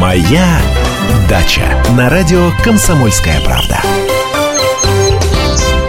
[0.00, 0.46] Моя
[1.28, 1.60] дача
[1.94, 3.82] на радио Комсомольская правда.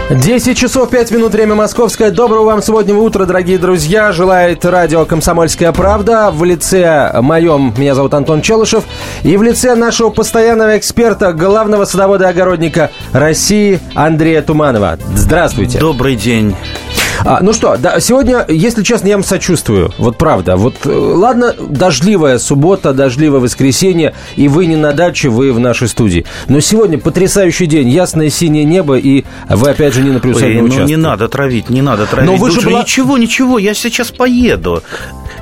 [0.10, 2.12] 10 часов 5 минут, время московское.
[2.12, 4.12] Доброго вам сегодня утра, дорогие друзья.
[4.12, 6.30] Желает радио «Комсомольская правда».
[6.30, 8.84] В лице моем, меня зовут Антон Челышев,
[9.24, 14.98] и в лице нашего постоянного эксперта, главного садовода и огородника России Андрея Туманова.
[15.16, 15.80] Здравствуйте.
[15.80, 16.54] Добрый день.
[17.24, 19.92] А, ну что, да, сегодня, если честно, я вам сочувствую.
[19.98, 20.56] Вот правда.
[20.56, 25.88] Вот э, ладно, дождливая суббота, дождливое воскресенье, и вы не на даче, вы в нашей
[25.88, 26.26] студии.
[26.48, 30.82] Но сегодня потрясающий день, ясное синее небо, и вы опять же не на приусадебном участке.
[30.84, 32.30] ну не надо травить, не надо травить.
[32.30, 34.82] Но вы же Лучше была- Ничего, ничего, я сейчас поеду.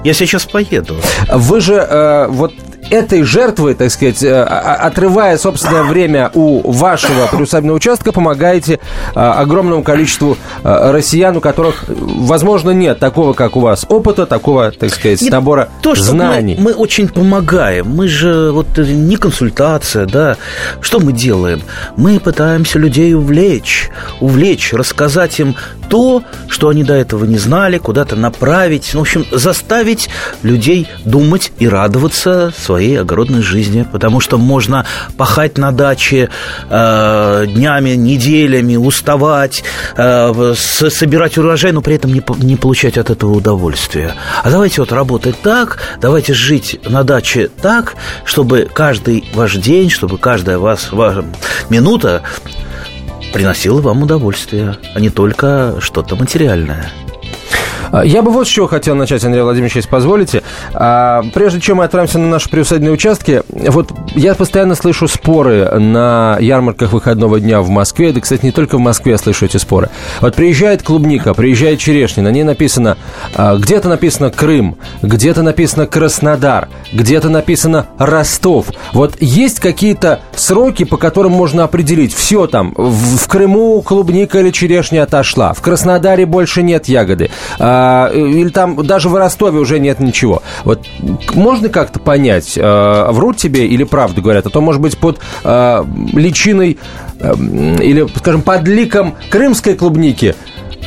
[0.03, 0.95] Я сейчас поеду.
[1.33, 2.53] Вы же э, вот
[2.89, 8.79] этой жертвой, так сказать, э, отрывая собственное время у вашего приусадебного участка, помогаете
[9.15, 14.71] э, огромному количеству э, россиян, у которых, возможно, нет такого, как у вас, опыта, такого,
[14.71, 16.55] так сказать, Нет, набора то, что знаний.
[16.57, 17.87] Мы, мы очень помогаем.
[17.89, 20.37] Мы же вот не консультация, да.
[20.81, 21.61] Что мы делаем?
[21.95, 25.55] Мы пытаемся людей увлечь, увлечь, рассказать им
[25.89, 28.93] то, что они до этого не знали, куда-то направить.
[28.93, 30.09] В общем, заставить
[30.43, 33.85] людей думать и радоваться своей огородной жизни.
[33.91, 34.85] Потому что можно
[35.17, 36.29] пахать на даче
[36.69, 39.63] э, днями, неделями, уставать,
[39.95, 44.13] э, собирать урожай, но при этом не, не получать от этого удовольствия.
[44.43, 50.17] А давайте вот работать так, давайте жить на даче так, чтобы каждый ваш день, чтобы
[50.17, 51.25] каждая вас, ваша
[51.69, 52.23] минута
[53.33, 56.89] приносила вам удовольствие, а не только что-то материальное.
[57.91, 60.43] А, Я бы вот с чего хотел начать, Андрей Владимирович, если позволите.
[60.73, 66.37] А, Прежде чем мы отправимся на наши приусадебные участки, вот я постоянно слышу споры на
[66.39, 68.11] ярмарках выходного дня в Москве.
[68.11, 69.89] Да, кстати, не только в Москве я слышу эти споры.
[70.21, 72.97] Вот приезжает клубника, приезжает черешня, на ней написано,
[73.35, 78.67] а, где-то написано Крым, где-то написано Краснодар, где-то написано Ростов.
[78.93, 85.03] Вот есть какие-то сроки, по которым можно определить, все там, в, Крыму клубника или черешня
[85.03, 87.29] отошла, в Краснодаре больше нет ягоды,
[87.79, 90.43] а, или там даже в Ростове уже нет ничего.
[90.63, 90.85] Вот
[91.33, 95.85] можно как-то понять, а, врут тебе или правду говорят, а то, может быть, под а,
[96.13, 96.77] личиной
[97.19, 100.35] а, или, скажем, под ликом крымской клубники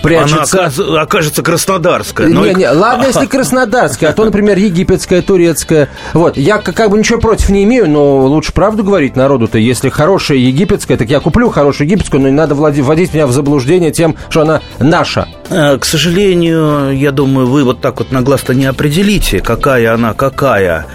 [0.03, 0.71] прячется...
[0.77, 2.29] Она окажется краснодарская.
[2.29, 5.89] но Не, не, ладно, если краснодарская, а то, например, египетская, турецкая.
[6.13, 9.59] Вот, я как, бы ничего против не имею, но лучше правду говорить народу-то.
[9.59, 13.93] Если хорошая египетская, так я куплю хорошую египетскую, но не надо вводить меня в заблуждение
[13.93, 15.29] тем, что она наша.
[15.53, 20.15] Э, К сожалению, я думаю, вы вот так вот на глаз-то не определите, какая она
[20.15, 20.87] какая.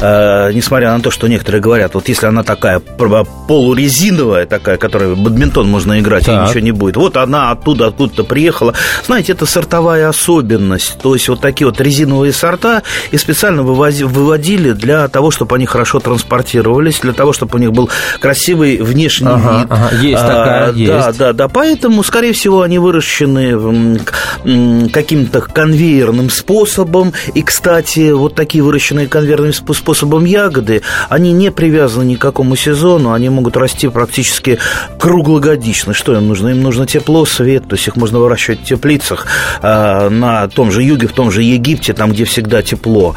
[0.00, 5.18] Э, несмотря на то, что некоторые говорят, вот если она такая полурезиновая, такая, которой в
[5.18, 6.46] бадминтон можно играть, Так.
[6.46, 6.96] и ничего не будет.
[6.96, 8.74] Вот она оттуда, откуда-то приехала.
[9.06, 10.98] Знаете, это сортовая особенность.
[11.02, 16.00] То есть вот такие вот резиновые сорта и специально выводили для того, чтобы они хорошо
[16.00, 17.90] транспортировались, для того, чтобы у них был
[18.20, 19.66] красивый внешний Ага, вид.
[19.70, 21.18] ага, есть такая, да, есть.
[21.18, 27.12] да, да, поэтому, скорее всего, они выращены каким-то конвейерным способом.
[27.34, 32.56] И, кстати, вот такие выращенные конвейерным сп- способом ягоды, они не привязаны ни к какому
[32.56, 34.58] сезону, они могут расти практически
[34.98, 35.92] круглогодично.
[35.92, 36.48] Что им нужно?
[36.48, 39.26] Им нужно тепло, свет, то есть их можно выращивать в теплицах
[39.62, 43.14] а, на том же юге, в том же Египте, там, где всегда тепло.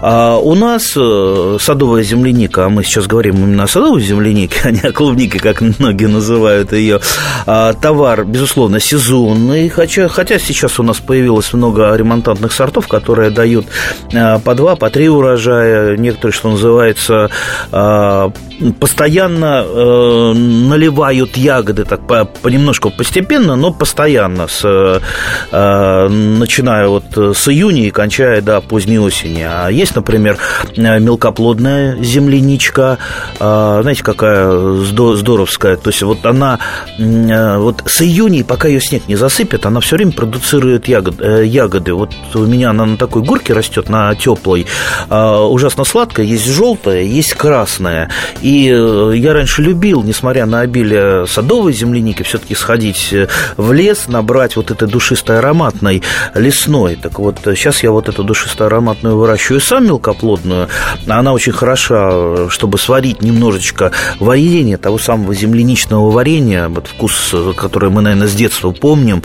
[0.00, 4.70] А у нас э, садовая земляника, а мы сейчас говорим именно о садовой землянике, а
[4.70, 7.00] не о клубнике, как многие называют ее,
[7.46, 13.66] а, товар, безусловно, сезонный, хотя, хотя сейчас у нас появилось много ремонтантных сортов, которые дают
[14.14, 17.30] а, по два, по три урожая, некоторые, что называется,
[17.72, 18.30] а,
[18.78, 27.48] постоянно э, наливают ягоды так по- понемножку, постепенно, но постоянно, с, э, начиная вот с
[27.48, 29.46] июня и кончая до поздней осени.
[29.48, 30.38] А есть, например,
[30.76, 32.98] э, мелкоплодная земляничка,
[33.40, 36.58] э, знаете, какая здо- здоровская, то есть вот она
[36.98, 41.44] э, вот с июня, пока ее снег не засыпет, она все время продуцирует ягод- э,
[41.46, 41.94] ягоды.
[41.94, 44.66] Вот у меня она на такой горке растет, на теплой,
[45.08, 48.10] э, ужасно сладкая, есть желтая, есть красная.
[48.40, 54.08] И э, я раньше любил, несмотря на обилие садовой земляники, все-таки сходить э, в лес,
[54.08, 56.02] набрать вот этой душистой ароматной
[56.34, 56.96] лесной.
[56.96, 60.68] Так вот, сейчас я вот эту душистую ароматную выращиваю сам мелкоплодную.
[61.06, 68.00] Она очень хороша, чтобы сварить немножечко варенье, того самого земляничного варенья, вот вкус, который мы,
[68.02, 69.22] наверное, с детства помним.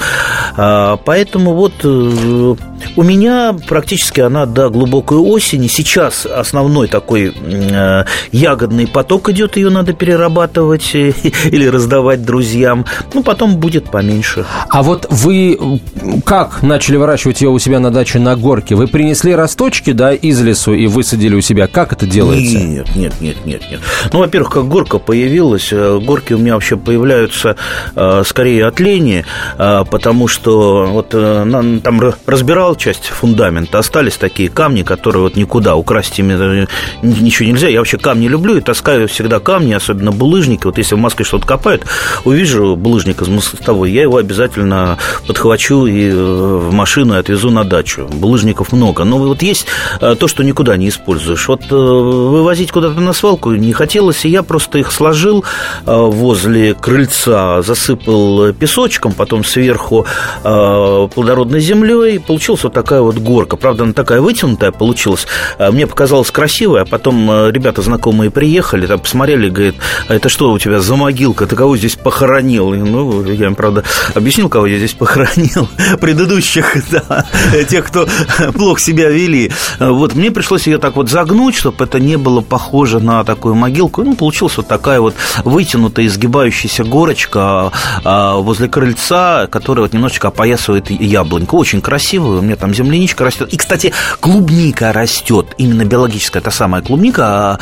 [1.06, 2.56] Поэтому вот э,
[2.96, 5.68] у меня практически она до глубокой осени.
[5.68, 12.86] Сейчас основной такой э, ягодный поток идет, ее надо перерабатывать или раздавать друзьям.
[13.14, 14.46] Ну, потом будет поменьше.
[14.70, 15.80] А вот вы
[16.26, 18.76] как начали выращивать ее у себя на даче на горке?
[18.76, 21.68] Вы принесли росточки, да, из лесу и высадили у себя?
[21.68, 22.58] Как это делается?
[22.58, 23.82] Нет, нет, нет, нет, нет.
[24.12, 27.56] Ну, во-первых, как горка появилась, э, горки у меня вообще появляются
[27.96, 29.26] э, скорее от лени,
[29.58, 30.57] э, потому что
[30.88, 36.68] вот там разбирал часть фундамента, остались такие камни, которые вот никуда украсть ими
[37.02, 37.68] ничего нельзя.
[37.68, 40.66] Я вообще камни люблю и таскаю всегда камни, особенно булыжники.
[40.66, 41.86] Вот если в Москве что-то копают,
[42.26, 48.08] увижу булыжник из мостовой, я его обязательно подхвачу и в машину и отвезу на дачу.
[48.08, 49.04] Булыжников много.
[49.04, 49.68] Но вот есть
[50.00, 51.48] то, что никуда не используешь.
[51.48, 55.44] Вот вывозить куда-то на свалку не хотелось, и я просто их сложил
[55.86, 60.06] возле крыльца, засыпал песочком, потом сверху
[60.48, 63.58] плодородной землей, получилась вот такая вот горка.
[63.58, 65.28] Правда, она такая вытянутая получилась.
[65.60, 69.76] Мне показалось красивая, а потом ребята знакомые приехали, там посмотрели, говорят,
[70.08, 72.74] а это что у тебя за могилка, ты кого здесь похоронил?
[72.74, 73.84] И, ну, я им, правда,
[74.16, 75.68] объяснил, кого я здесь похоронил.
[76.00, 77.26] Предыдущих, да,
[77.70, 78.08] тех, кто
[78.54, 79.52] плохо себя вели.
[79.80, 84.04] Вот мне пришлось ее так вот загнуть, чтобы это не было похоже на такую могилку.
[84.04, 87.72] Ну, получилась вот такая вот вытянутая, изгибающаяся горочка
[88.04, 91.58] а, возле крыльца, которая вот немножечко опоясывает яблоньку.
[91.58, 93.52] Очень красивую, у меня там земляничка растет.
[93.52, 97.60] И, кстати, клубника растет, именно биологическая, та самая клубника, а,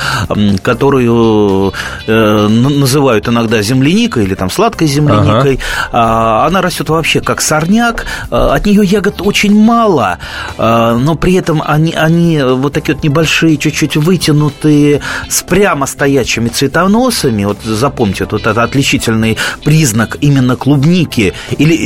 [0.62, 1.74] которую
[2.06, 5.60] э, называют иногда земляникой или там сладкой земляникой.
[5.92, 6.48] Ага.
[6.48, 10.18] Она растет вообще как сорняк, от нее ягод очень мало,
[10.57, 17.45] но при этом они, они вот такие вот небольшие, чуть-чуть вытянутые, с прямо стоячими цветоносами.
[17.45, 21.86] Вот запомните, вот это отличительный признак именно клубники или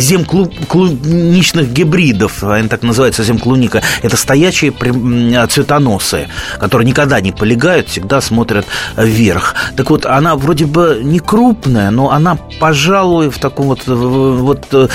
[0.88, 3.82] земклубничных гибридов, они так называются, земклубника.
[4.02, 4.72] Это стоячие
[5.48, 6.28] цветоносы,
[6.60, 8.66] которые никогда не полегают, всегда смотрят
[8.96, 9.56] вверх.
[9.76, 14.88] Так вот, она вроде бы не крупная, но она, пожалуй, в таком вот, вот э,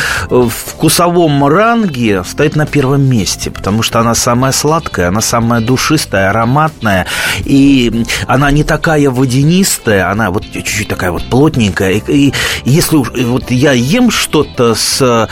[0.49, 7.07] вкусовом ранге стоит на первом месте, потому что она самая сладкая, она самая душистая, ароматная,
[7.45, 11.93] и она не такая водянистая, она вот чуть-чуть такая вот плотненькая.
[11.93, 12.33] И, и
[12.65, 15.27] если уж вот я ем что-то с, э,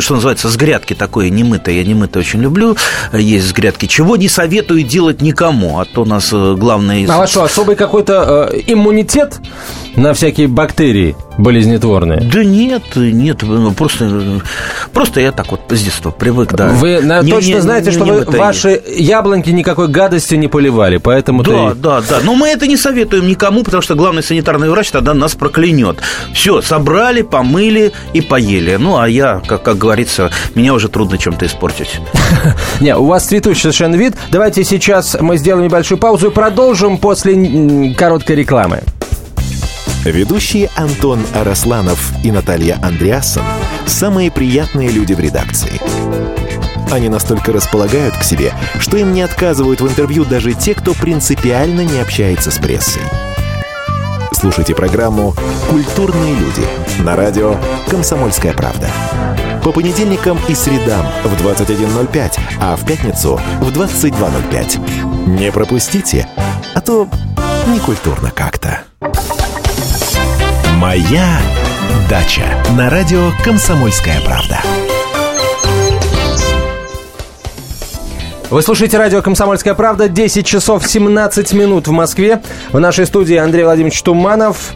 [0.00, 2.76] что называется, с грядки такое немытое, я немытое очень люблю,
[3.12, 7.06] есть с грядки, чего не советую делать никому, а то у нас э, главное...
[7.08, 9.40] А что, особый какой-то э, иммунитет
[9.96, 12.20] на всякие бактерии болезнетворные?
[12.20, 14.40] Да нет, нет, ну, просто,
[14.92, 16.68] просто я так вот с детства привык, да.
[16.68, 21.42] Вы не, точно не, знаете, не, что вы ваши яблоньки никакой гадости не поливали, поэтому
[21.42, 25.14] Да, да, да, но мы это не советуем никому, потому что главный санитарный врач тогда
[25.14, 25.98] нас проклянет.
[26.32, 28.55] Все, собрали, помыли и поели.
[28.60, 32.00] Ну, а я, как, как говорится, меня уже трудно чем-то испортить.
[32.80, 34.14] Не, у вас цветущий совершенно вид.
[34.30, 38.82] Давайте сейчас мы сделаем небольшую паузу и продолжим после короткой рекламы.
[40.04, 43.42] Ведущие Антон Арасланов и Наталья Андреасон–
[43.86, 45.80] самые приятные люди в редакции.
[46.92, 51.80] Они настолько располагают к себе, что им не отказывают в интервью даже те, кто принципиально
[51.80, 53.02] не общается с прессой.
[54.36, 55.34] Слушайте программу
[55.70, 56.62] «Культурные люди»
[56.98, 57.56] на радио
[57.88, 58.90] «Комсомольская правда».
[59.64, 65.30] По понедельникам и средам в 21.05, а в пятницу в 22.05.
[65.38, 66.28] Не пропустите,
[66.74, 67.08] а то
[67.68, 68.80] некультурно как-то.
[70.74, 71.38] «Моя
[72.10, 74.60] дача» на радио «Комсомольская правда».
[78.48, 80.08] Вы слушаете радио «Комсомольская правда».
[80.08, 82.40] 10 часов 17 минут в Москве.
[82.70, 84.72] В нашей студии Андрей Владимирович Туманов,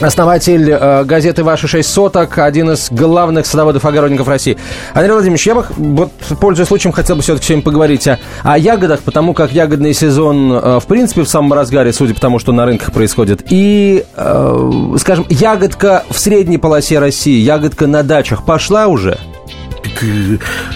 [0.00, 4.58] основатель э, газеты «Ваши шесть соток», один из главных садоводов-огородников России.
[4.94, 9.00] Андрей Владимирович, я бы, вот, пользуясь случаем, хотел бы все-таки сегодня поговорить о, о ягодах,
[9.02, 12.66] потому как ягодный сезон, э, в принципе, в самом разгаре, судя по тому, что на
[12.66, 13.44] рынках происходит.
[13.50, 19.18] И, э, скажем, ягодка в средней полосе России, ягодка на дачах пошла уже?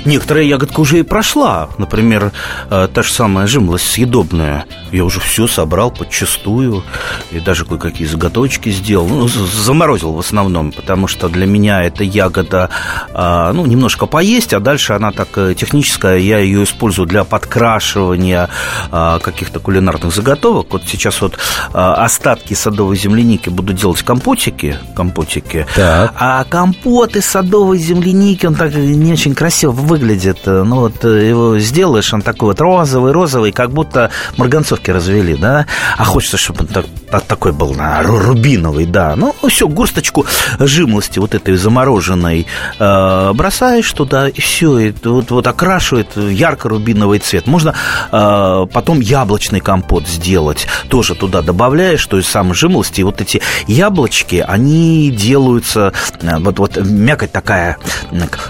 [0.04, 1.68] Некоторая ягодка уже и прошла.
[1.78, 2.32] Например,
[2.70, 4.64] э, та же самая жимлость съедобная.
[4.90, 6.84] Я уже все собрал подчастую.
[7.30, 9.08] И даже кое-какие заготовочки сделал.
[9.08, 12.70] Ну, заморозил в основном, потому что для меня эта ягода,
[13.12, 16.18] а, ну, немножко поесть, а дальше она так э, техническая.
[16.18, 18.48] Я ее использую для подкрашивания
[18.90, 20.68] а, каких-то кулинарных заготовок.
[20.70, 21.38] Вот сейчас вот
[21.72, 24.78] а, остатки садовой земляники буду делать компотики.
[24.94, 25.66] компотики.
[25.74, 26.14] Так.
[26.18, 30.40] А компот из садовой земляники, он так не очень красиво выглядит.
[30.44, 35.66] Ну, вот э, его сделаешь, он такой вот розовый, розовый, как будто марганцовки развели, да?
[35.96, 36.86] А хочется, чтобы он так
[37.20, 39.14] такой был рубиновый, да.
[39.16, 40.26] Ну, все, горсточку
[40.58, 42.46] жимлости вот этой замороженной
[42.78, 47.46] э, бросаешь туда, и все, и вот, вот окрашивает ярко-рубиновый цвет.
[47.46, 47.74] Можно
[48.10, 53.42] э, потом яблочный компот сделать, тоже туда добавляешь, то есть сам жимлости, и вот эти
[53.66, 57.78] яблочки, они делаются, э, вот, вот мякоть такая,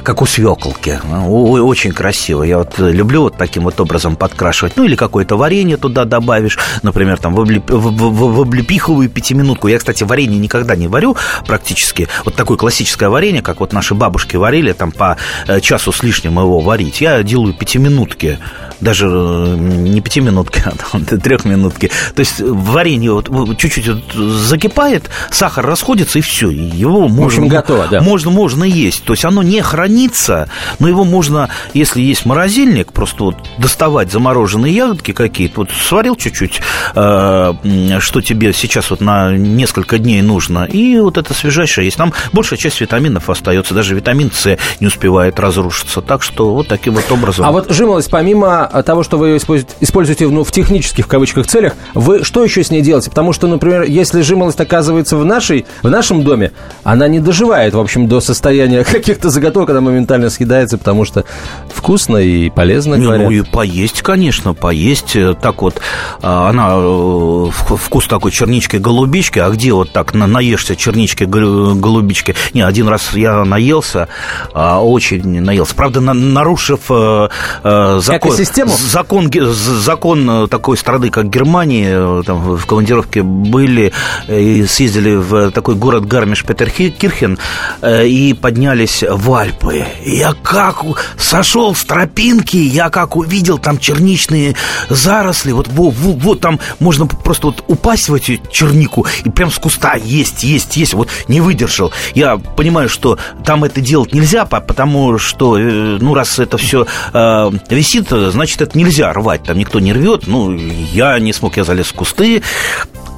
[0.02, 2.42] как у свеколки, очень красиво.
[2.42, 4.76] Я вот люблю вот таким вот образом подкрашивать.
[4.76, 7.70] Ну, или какое-то варенье туда добавишь, например, там в, облеп...
[7.70, 9.68] в, в, в облепиховую пятиминутку.
[9.68, 11.16] Я, кстати, варенье никогда не варю
[11.46, 12.08] практически.
[12.24, 15.16] Вот такое классическое варенье, как вот наши бабушки варили, там по
[15.46, 17.00] э, часу с лишним его варить.
[17.00, 18.38] Я делаю пятиминутки
[18.82, 21.90] даже э, не пятиминутки, а там, трехминутки.
[22.14, 26.50] То есть варенье вот чуть-чуть вот закипает, сахар расходится, и все.
[26.50, 28.00] Его можно, В общем, готово, да.
[28.02, 29.04] можно, можно есть.
[29.04, 30.31] То есть оно не хранится,
[30.78, 36.60] но его можно, если есть морозильник, просто вот доставать замороженные ягодки какие-то, вот сварил чуть-чуть,
[36.94, 37.54] э,
[38.00, 41.96] что тебе сейчас вот на несколько дней нужно, и вот это свежайшее есть.
[41.96, 46.00] Там большая часть витаминов остается, даже витамин С не успевает разрушиться.
[46.00, 47.46] Так что вот таким вот образом.
[47.46, 51.74] А вот жимолость, помимо того, что вы ее используете ну, в технических, в кавычках, целях,
[51.94, 53.10] вы что еще с ней делаете?
[53.10, 57.80] Потому что, например, если жимолость оказывается в, нашей, в нашем доме, она не доживает, в
[57.80, 61.24] общем, до состояния каких-то заготовок, она моментально съедается, потому что
[61.68, 65.16] вкусно и полезно, не, Ну и поесть, конечно, поесть.
[65.40, 65.80] Так вот,
[66.22, 72.34] а, она э, вкус такой чернички-голубички, а где вот так наешься чернички-голубички?
[72.54, 74.08] Не, один раз я наелся,
[74.54, 75.74] а, очень наелся.
[75.74, 77.28] Правда, нарушив э,
[77.64, 78.32] э, закон...
[78.66, 83.92] Закон, закон такой страны, как Германия, там в командировке были
[84.28, 87.38] и съездили в такой город Гармиш-Петеркирхен
[87.84, 89.84] и поднялись в Альпы.
[90.12, 90.84] Я как
[91.16, 94.54] сошел с тропинки, я как увидел там черничные
[94.90, 99.58] заросли, вот, вот, вот там можно просто вот упасть в эту чернику и прям с
[99.58, 101.92] куста есть, есть, есть, вот не выдержал.
[102.14, 107.50] Я понимаю, что там это делать нельзя, потому что, э, ну, раз это все э,
[107.70, 111.86] висит, значит, это нельзя рвать, там никто не рвет, ну, я не смог, я залез
[111.86, 112.42] в кусты,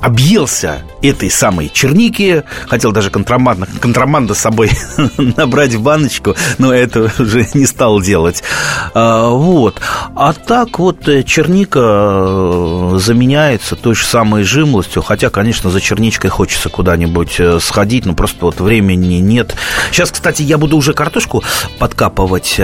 [0.03, 4.71] объелся этой самой черники, хотел даже контрабанда, контрабанда с собой
[5.37, 8.43] набрать в баночку, но это уже не стал делать.
[8.95, 9.81] А, вот.
[10.15, 16.31] А так вот э, черника э, заменяется той же самой жимлостью, хотя, конечно, за черничкой
[16.31, 19.55] хочется куда-нибудь э, сходить, но просто вот времени нет.
[19.91, 21.43] Сейчас, кстати, я буду уже картошку
[21.79, 22.61] подкапывать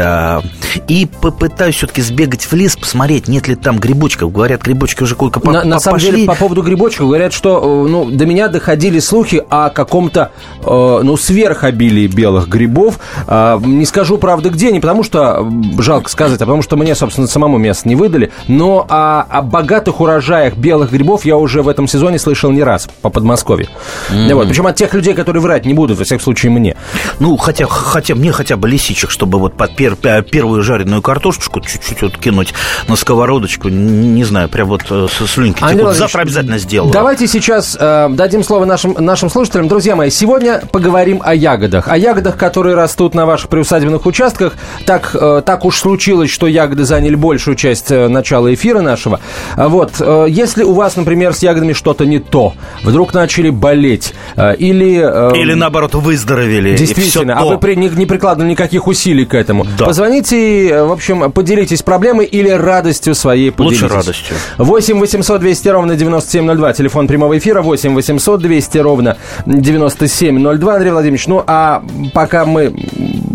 [0.89, 4.33] и попытаюсь все-таки сбегать в лес, посмотреть, нет ли там грибочков.
[4.33, 8.11] Говорят, грибочки уже кое-как на, на самом деле, по поводу грибочков, говорят, что э, ну,
[8.11, 10.31] до меня доходили слухи о каком-то
[10.65, 12.99] э, ну, сверхобилии белых грибов.
[13.27, 15.47] Э, не скажу, правда, где, не потому что
[15.79, 18.33] жалко сказать, а потому что мне, собственно, самому место не выдали.
[18.49, 22.89] Но о, о богатых урожаях белых грибов я уже в этом сезоне слышал не раз
[23.03, 23.69] по Подмосковью.
[24.11, 24.35] Mm-hmm.
[24.35, 26.77] Вот, причем от тех людей, которые врать не будут, во всяком случае, мне.
[27.19, 32.01] Ну, хотя, хотя мне хотя бы лисичек, чтобы вот под пер, первую жареную картошечку чуть-чуть
[32.01, 32.55] вот кинуть
[32.89, 35.63] на сковородочку, не знаю, прям вот э, слюнки.
[35.63, 36.93] Вот завтра обязательно сделаю.
[36.93, 39.67] Давайте Давайте сейчас э, дадим слово нашим, нашим слушателям.
[39.67, 41.89] Друзья мои, сегодня поговорим о ягодах.
[41.89, 44.53] О ягодах, которые растут на ваших приусадебных участках.
[44.87, 49.19] Так, э, так уж случилось, что ягоды заняли большую часть э, начала эфира нашего.
[49.57, 54.15] А вот, э, если у вас, например, с ягодами что-то не то, вдруг начали болеть,
[54.37, 55.01] э, или...
[55.03, 56.77] Э, или, наоборот, выздоровели.
[56.77, 59.67] Действительно, а вы при, не, не прикладывали никаких усилий к этому.
[59.77, 59.87] Да.
[59.87, 63.83] Позвоните, э, в общем, поделитесь проблемой или радостью своей поделитесь.
[63.83, 64.37] Лучше радостью.
[64.59, 69.17] 8 800 200 ровно 9702, телефон прямого эфира 8 800 200 ровно
[69.47, 70.75] 9702.
[70.75, 72.75] Андрей Владимирович, ну а пока мы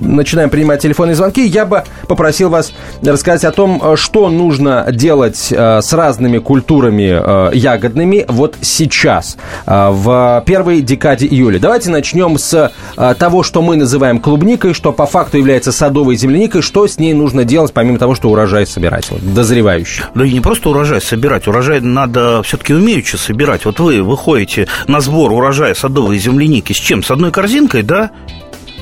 [0.02, 5.82] начинаем принимать телефонные звонки, я бы попросил вас рассказать о том, что нужно делать э,
[5.82, 11.60] с разными культурами э, ягодными вот сейчас, э, в первой декаде июля.
[11.60, 12.72] Давайте начнем с
[13.18, 17.44] того, что мы называем клубникой, что по факту является садовой земляникой, что с ней нужно
[17.44, 20.04] делать, помимо того, что урожай собирать, вот, дозревающий.
[20.14, 23.55] Да и не просто урожай собирать, урожай надо все-таки умеючи собирать.
[23.64, 27.04] Вот вы выходите на сбор урожая садовой земляники с чем?
[27.04, 28.12] С одной корзинкой, да?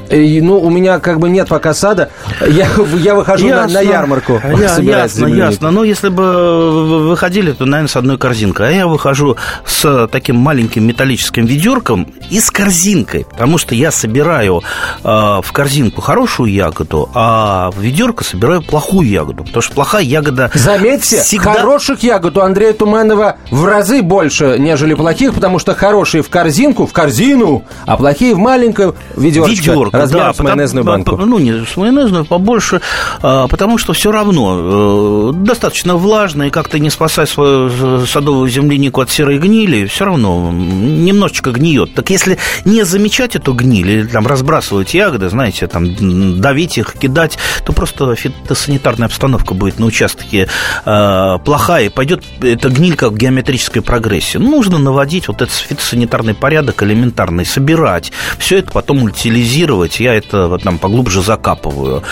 [0.10, 2.10] И, ну, у меня как бы нет пока сада.
[2.42, 2.68] Я,
[2.98, 4.42] я выхожу на, на ярмарку.
[4.58, 5.72] Я, ясно, ясно.
[5.72, 8.70] Но если бы выходили, то, наверное, с одной корзинкой.
[8.70, 13.26] А я выхожу с таким маленьким металлическим ведерком и с корзинкой.
[13.30, 14.62] Потому что я собираю
[15.04, 19.44] э, в корзинку хорошую ягоду, а в ведерко собираю плохую ягоду.
[19.44, 20.52] Потому что плохая ягода...
[20.54, 21.54] Заметьте, всегда...
[21.54, 26.86] хороших ягод у Андрея Туманова в разы больше, нежели плохих, потому что хорошие в корзинку,
[26.86, 29.50] в корзину, а плохие в маленькую ведерко.
[29.50, 31.26] Ведерко размером да, с майонезную потому, банку.
[31.26, 32.82] Ну, не с майонезную, побольше,
[33.22, 38.50] а, потому что все равно э, достаточно влажно, и как то не спасай свою садовую
[38.50, 41.94] землянику от серой гнили, все равно немножечко гниет.
[41.94, 47.38] Так если не замечать эту гниль, или там разбрасывать ягоды, знаете, там давить их, кидать,
[47.66, 50.48] то просто фитосанитарная обстановка будет на участке
[50.86, 54.38] э, плохая, и пойдет эта гниль как в геометрической прогрессии.
[54.38, 58.12] Нужно наводить вот этот фитосанитарный порядок элементарный, собирать.
[58.40, 59.83] Все это потом утилизировать.
[60.00, 62.04] Я это там поглубже закапываю.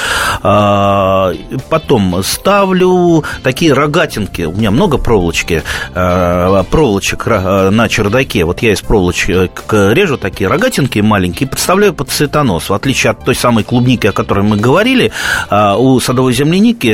[0.43, 1.33] А,
[1.69, 4.43] потом ставлю такие рогатинки.
[4.43, 5.63] У меня много проволочки,
[5.93, 8.43] а, проволочек на чердаке.
[8.43, 12.69] Вот я из проволочек режу такие рогатинки маленькие подставляю под цветонос.
[12.69, 15.11] В отличие от той самой клубники, о которой мы говорили,
[15.49, 16.91] а, у садовой земляники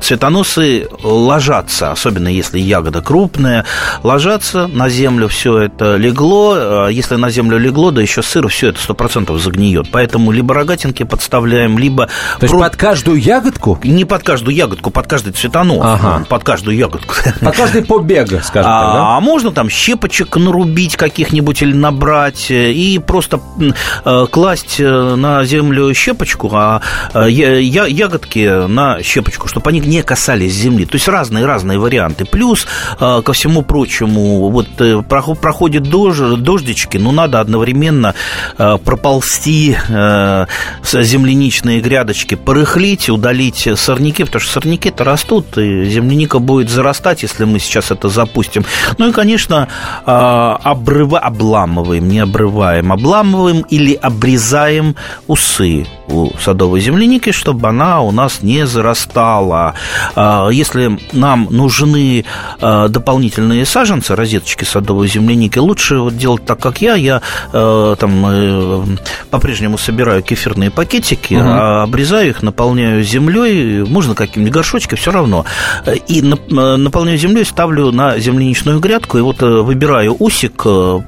[0.00, 3.64] цветоносы ложатся, особенно если ягода крупная,
[4.02, 6.88] ложатся на землю, все это легло.
[6.88, 9.88] Если на землю легло, да еще сыр, все это сто процентов загниет.
[9.90, 12.06] Поэтому либо рогатинки подставляем, либо...
[12.38, 12.60] То есть про...
[12.60, 13.78] под каждую ягодку?
[13.84, 15.80] Не под каждую ягодку, под каждый цветонос.
[15.82, 16.24] Ага.
[16.28, 17.14] Под каждую ягодку.
[17.40, 19.16] Под каждый побег, скажем а, так, да?
[19.16, 23.40] А можно там щепочек нарубить каких-нибудь или набрать и просто
[24.04, 26.80] э, класть э, на землю щепочку, а
[27.14, 30.84] э, ягодки на щепочку, чтобы они не касались земли.
[30.84, 32.24] То есть разные-разные варианты.
[32.24, 32.66] Плюс,
[32.98, 34.66] ко всему прочему, вот
[35.08, 38.14] проходит дождь, дождички, но надо одновременно
[38.56, 39.76] проползти
[40.82, 47.58] земляничные грядочки, порыхлить, удалить сорняки, потому что сорняки-то растут, и земляника будет зарастать, если мы
[47.58, 48.64] сейчас это запустим.
[48.98, 49.68] Ну и, конечно,
[50.04, 58.42] обрыва, обламываем, не обрываем, обламываем или обрезаем усы у садовой земляники, чтобы она у нас
[58.42, 59.74] не зарастала.
[60.14, 62.24] А, если нам нужны
[62.60, 66.94] а, дополнительные саженцы, розеточки садовой земляники, лучше вот делать так, как я.
[66.94, 68.84] Я а, там э,
[69.30, 71.48] по-прежнему собираю кефирные пакетики, угу.
[71.48, 75.44] обрезаю их, наполняю землей, можно каким-нибудь горшочком, все равно.
[76.08, 81.00] И наполняю землей, ставлю на земляничную грядку, и вот э, выбираю усик э,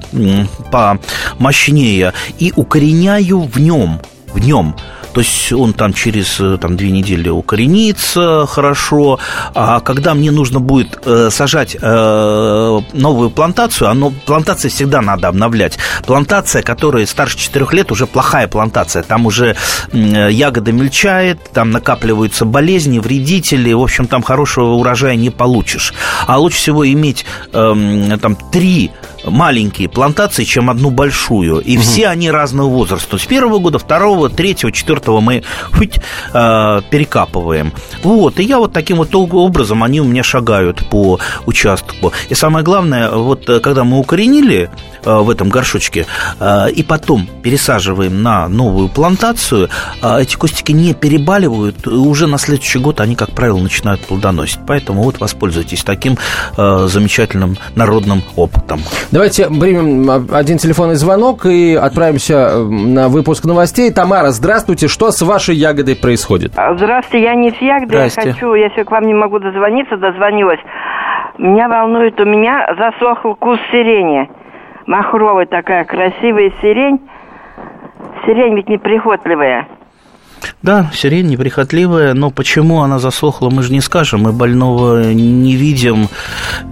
[0.71, 3.99] помощнее и укореняю в нем
[4.35, 4.75] в нем.
[5.15, 9.17] То есть он там через э, там, две недели укоренится хорошо.
[9.53, 15.77] А когда мне нужно будет э, сажать э, новую плантацию, оно, плантации всегда надо обновлять.
[16.05, 19.03] Плантация, которая старше 4 лет, уже плохая плантация.
[19.03, 19.55] Там уже
[19.93, 23.71] ягода мельчает, там накапливаются болезни, вредители.
[23.71, 25.93] В общем, там хорошего урожая не получишь.
[26.27, 28.91] А лучше всего иметь э, там три
[29.23, 31.59] маленькие плантации, чем одну большую.
[31.59, 31.83] И угу.
[31.83, 33.17] все они разного возраста.
[33.17, 35.99] С первого года, второго, третьего, четвертого мы хоть
[36.33, 37.73] э, перекапываем.
[38.03, 38.39] Вот.
[38.39, 42.13] И я вот таким вот образом, они у меня шагают по участку.
[42.29, 44.69] И самое главное, вот э, когда мы укоренили
[45.03, 46.05] э, в этом горшочке,
[46.39, 49.69] э, и потом пересаживаем на новую плантацию,
[50.01, 54.59] э, эти кустики не перебаливают, и уже на следующий год они, как правило, начинают плодоносить.
[54.67, 56.17] Поэтому вот воспользуйтесь таким
[56.57, 58.81] э, замечательным народным опытом.
[59.11, 63.91] Давайте примем один телефонный звонок и отправимся э, на выпуск новостей.
[63.91, 64.87] Тамара, здравствуйте.
[64.95, 66.53] Что с вашей ягодой происходит?
[66.55, 68.05] А, здравствуйте, я не с ягодой.
[68.05, 70.61] Я хочу, я сегодня к вам не могу дозвониться, дозвонилась.
[71.37, 74.29] Меня волнует, у меня засохл куст сирени.
[74.85, 77.01] Махровая такая красивая сирень.
[78.25, 79.67] Сирень ведь неприхотливая.
[80.61, 84.21] Да, сирень неприхотливая, но почему она засохла, мы же не скажем.
[84.21, 86.09] Мы больного не видим,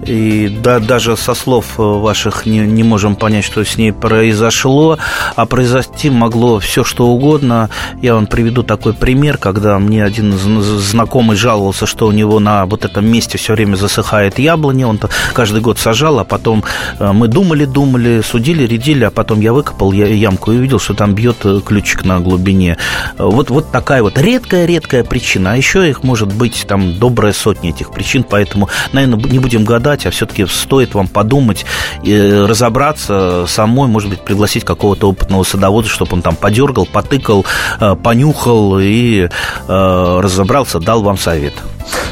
[0.05, 4.97] и да, даже со слов ваших не, не можем понять, что с ней произошло.
[5.35, 7.69] А произойти могло все, что угодно.
[8.01, 12.85] Я вам приведу такой пример, когда мне один знакомый жаловался, что у него на вот
[12.85, 14.83] этом месте все время засыхает яблони.
[14.83, 14.99] Он
[15.33, 16.63] каждый год сажал, а потом
[16.99, 21.13] э, мы думали, думали, судили, рядили, а потом я выкопал ямку и увидел, что там
[21.13, 22.77] бьет ключик на глубине.
[23.17, 25.53] Вот, вот такая вот редкая-редкая причина.
[25.53, 30.05] А еще их может быть там добрая сотня этих причин, поэтому, наверное, не будем гадать,
[30.05, 31.65] а все-таки стоит вам подумать,
[32.03, 32.15] и
[32.47, 37.45] разобраться самой, может быть, пригласить какого-то опытного садовода, чтобы он там подергал, потыкал,
[37.79, 39.27] э, понюхал и
[39.67, 41.53] э, разобрался, дал вам совет.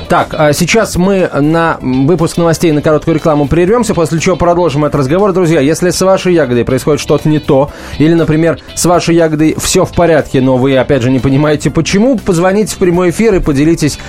[0.10, 5.00] Так, а сейчас мы на выпуск новостей на короткую рекламу прервемся, после чего продолжим этот
[5.00, 5.32] разговор.
[5.32, 9.86] Друзья, если с вашей ягодой происходит что-то не то, или, например, с вашей ягодой все
[9.86, 14.00] в порядке, но вы, опять же, не понимаете почему, позвоните в прямой эфир и поделитесь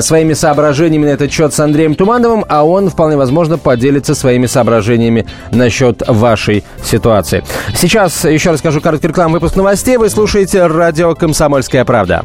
[0.00, 5.26] своими соображениями на этот счет с Андреем Тумановым, а он, вполне возможно, поделится своими соображениями
[5.52, 7.44] насчет вашей ситуации.
[7.74, 9.96] Сейчас еще расскажу короткий рекламу выпуск новостей.
[9.96, 12.24] Вы слушаете радио «Комсомольская правда».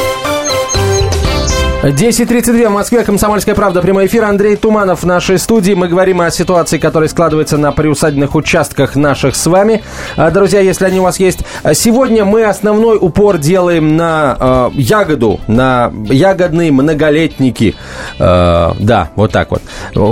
[1.83, 4.25] 10.32 в Москве, Комсомольская правда, прямой эфир.
[4.25, 5.73] Андрей Туманов в нашей студии.
[5.73, 9.81] Мы говорим о ситуации, которая складывается на приусадебных участках наших с вами.
[10.15, 11.39] А, друзья, если они у вас есть.
[11.73, 17.73] Сегодня мы основной упор делаем на э, ягоду, на ягодные многолетники.
[18.19, 19.63] Э, да, вот так вот.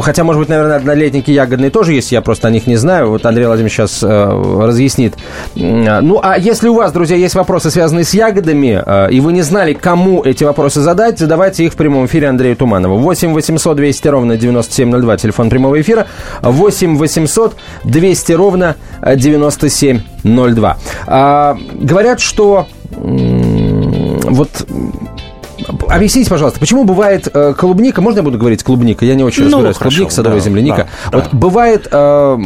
[0.03, 3.11] Хотя, может быть, наверное, однолетники ягодные тоже есть, я просто о них не знаю.
[3.11, 5.13] Вот Андрей Владимирович сейчас э, разъяснит.
[5.53, 9.43] Ну, а если у вас, друзья, есть вопросы, связанные с ягодами, э, и вы не
[9.43, 12.97] знали, кому эти вопросы задать, задавайте задавайте их в прямом эфире Андрею Туманову.
[12.97, 16.07] 8 800 200 ровно 9702, телефон прямого эфира.
[16.41, 20.77] 8 800 200 ровно 9702.
[21.07, 24.67] А, говорят, что вот
[25.89, 29.57] Объясните, пожалуйста, почему бывает э, клубника, можно я буду говорить клубника, я не очень ну,
[29.57, 30.87] разбираюсь, хорошо, клубника, садовая да, земляника.
[31.11, 31.37] Да, вот да.
[31.37, 32.37] бывает э,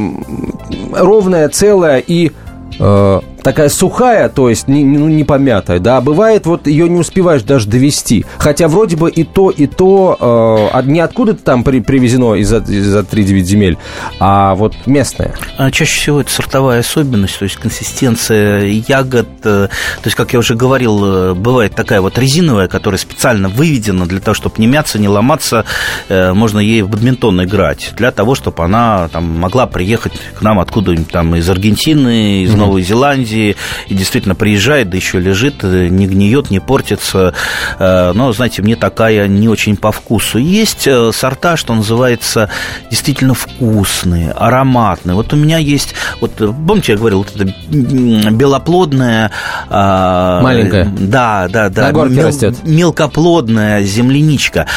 [0.94, 2.32] ровная, целая и
[2.80, 7.00] э, такая сухая, то есть не, ну, не помятая, да, а бывает вот ее не
[7.00, 8.26] успеваешь даже довести.
[8.38, 12.96] Хотя вроде бы и то, и то э, не откуда-то там при, привезено из-за из
[12.96, 13.78] 3-9 земель,
[14.20, 15.34] а вот местное.
[15.58, 19.28] А чаще всего это сортовая особенность, то есть консистенция ягод.
[19.44, 24.06] Э, то есть, как я уже говорил, э, бывает такая вот резиновая, которая специально выведена
[24.06, 25.66] для того, чтобы не мяться, не ломаться.
[26.10, 30.60] Э, можно ей в бадминтон играть, для того, чтобы она там могла приехать к нам
[30.60, 32.58] откуда-нибудь там из Аргентины, из mm-hmm.
[32.58, 33.56] Новой Зеландии, Голландии,
[33.88, 37.34] и действительно приезжает, да еще лежит, э, не гниет, не портится.
[37.80, 40.38] Э, но, знаете, мне такая не очень по вкусу.
[40.38, 42.50] Есть э, сорта, что называется,
[42.90, 45.16] действительно вкусные, ароматные.
[45.16, 49.32] Вот у меня есть, вот помните, я говорил, вот это белоплодная...
[49.70, 50.86] Маленькая.
[50.86, 51.88] Да, да, да.
[51.88, 52.56] На горке мел, растет.
[52.64, 54.68] Мелкоплодная земляничка.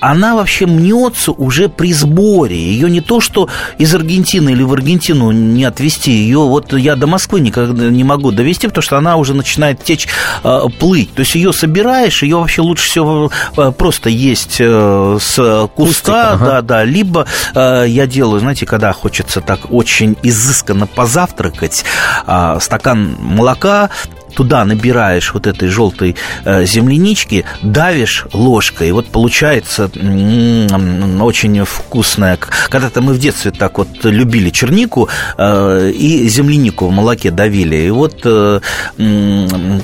[0.00, 2.56] Она вообще мнется уже при сборе.
[2.56, 3.48] Ее не то, что
[3.78, 6.12] из Аргентины или в Аргентину не отвезти.
[6.12, 10.08] Ее вот я до Москвы никогда не могу довести, потому что она уже начинает течь,
[10.42, 11.12] э, плыть.
[11.14, 16.46] То есть ее собираешь, ее вообще лучше всего э, просто есть э, с куста, ага.
[16.46, 21.84] да, да, либо я делаю, знаете, когда хочется так очень изысканно позавтракать,
[22.60, 23.90] стакан молока,
[24.36, 29.90] туда набираешь вот этой желтой э, землянички, давишь ложкой, и вот получается
[31.20, 32.38] очень вкусная.
[32.68, 37.76] Когда-то мы в детстве так вот любили чернику э, и землянику в молоке давили.
[37.76, 38.60] И вот э,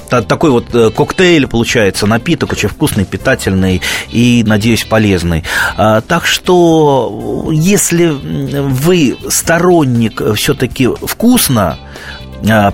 [0.09, 5.45] такой вот коктейль получается, напиток очень вкусный, питательный и, надеюсь, полезный.
[5.77, 11.79] А, так что, если вы сторонник все-таки вкусно,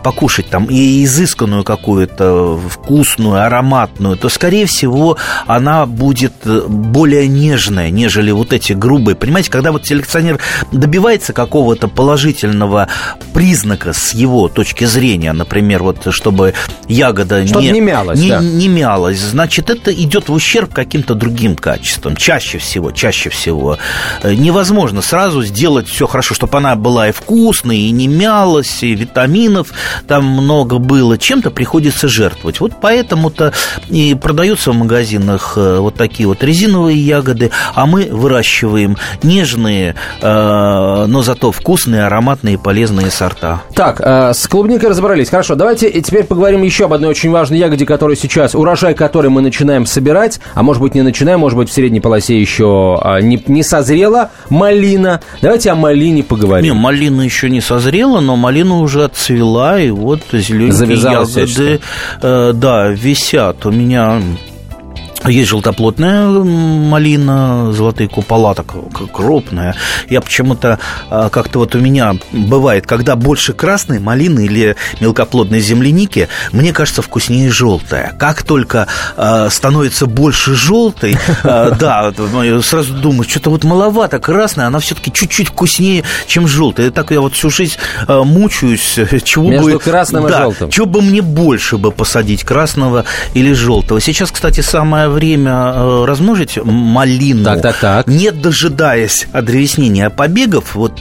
[0.03, 7.91] покушать там и изысканную какую-то, вкусную, ароматную, то, скорее всего, она будет э, более нежная,
[7.91, 9.15] нежели вот эти грубые.
[9.15, 10.39] Понимаете, когда вот селекционер
[10.73, 12.89] добивается какого-то положительного
[13.35, 16.55] признака с его точки зрения, например, вот чтобы
[16.87, 18.41] ягода чтобы не, не мялась, не, да.
[18.41, 22.17] не мялась, значит, это идет в ущерб каким-то другим качествам.
[22.17, 23.79] Чаще всего, чаще всего.
[24.23, 28.95] Э, невозможно сразу сделать все хорошо, чтобы она была и вкусной, и не мялась, и
[28.95, 29.73] витамины магазинов
[30.07, 32.61] там много было, чем-то приходится жертвовать.
[32.61, 33.53] Вот поэтому-то
[33.89, 41.05] и продаются в магазинах э, вот такие вот резиновые ягоды, а мы выращиваем нежные, э,
[41.09, 43.63] но зато вкусные, ароматные, полезные сорта.
[43.75, 45.31] Так, э, с клубникой разобрались.
[45.31, 49.41] Хорошо, давайте теперь поговорим еще об одной очень важной ягоде, которая сейчас, урожай которой мы
[49.41, 53.43] начинаем собирать, а может быть не начинаем, может быть в средней полосе еще а, не,
[53.47, 55.21] не созрела малина.
[55.43, 56.65] Давайте о малине поговорим.
[56.65, 61.81] Не, малина еще не созрела, но малина уже отцвела взяла, и вот зелененькие ягоды,
[62.23, 63.67] э, да, висят.
[63.67, 64.21] У меня
[65.29, 68.67] есть желтоплотная малина, золотые купола, так
[69.13, 69.75] крупная.
[70.09, 70.79] Я почему-то
[71.11, 77.03] а, как-то вот у меня бывает, когда больше красной малины или мелкоплодной земляники, мне кажется
[77.03, 78.15] вкуснее желтая.
[78.19, 78.87] Как только
[79.17, 82.13] а, становится больше желтой, а, да,
[82.63, 86.89] сразу думаю, что-то вот маловато красная, она все-таки чуть-чуть вкуснее, чем желтая.
[86.89, 89.79] И так я вот всю жизнь мучаюсь, чего Между бы...
[89.79, 90.71] красным да, и желтым.
[90.71, 94.01] Чего бы мне больше бы посадить, красного или желтого.
[94.01, 98.07] Сейчас, кстати, самое время размножить малину, так, так, так.
[98.07, 101.01] не дожидаясь одревеснения побегов, вот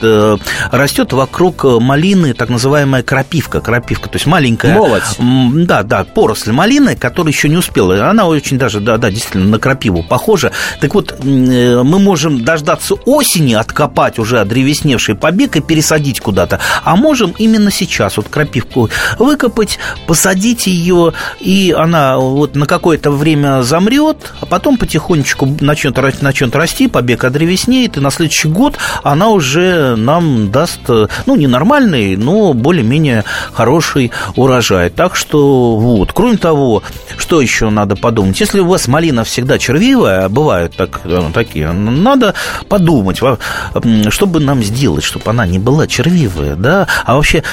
[0.72, 4.74] растет вокруг малины так называемая крапивка, крапивка, то есть маленькая...
[4.74, 5.04] Молоть.
[5.20, 8.10] Да, да, поросль малины, которая еще не успела.
[8.10, 10.52] Она очень даже, да, да, действительно на крапиву похожа.
[10.82, 16.60] Так вот, мы можем дождаться осени, откопать уже древесневший побег и пересадить куда-то.
[16.84, 19.78] А можем именно сейчас вот крапивку выкопать,
[20.08, 26.88] посадить ее, и она вот на какое-то время замрет, а потом потихонечку начнет, начнет расти,
[26.88, 33.24] побег одревеснеет, и на следующий год она уже нам даст, ну, не нормальный, но более-менее
[33.54, 34.90] хороший урожай.
[34.90, 36.12] Так что вот.
[36.14, 36.84] Кроме того,
[37.18, 38.40] что еще надо подумать?
[38.40, 42.34] Если у вас малина всегда червивая, бывают так, ну, такие, надо
[42.70, 46.88] подумать, что бы нам сделать, чтобы она не была червивая, да?
[47.06, 47.44] А вообще